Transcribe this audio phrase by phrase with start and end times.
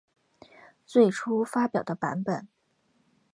[0.87, 2.47] 最初发表的版本。